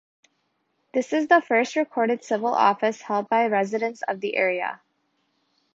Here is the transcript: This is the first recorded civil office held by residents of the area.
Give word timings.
This 0.95 1.13
is 1.13 1.27
the 1.27 1.41
first 1.41 1.75
recorded 1.75 2.23
civil 2.23 2.51
office 2.55 3.03
held 3.03 3.29
by 3.29 3.45
residents 3.45 4.01
of 4.01 4.19
the 4.19 4.35
area. 4.35 4.81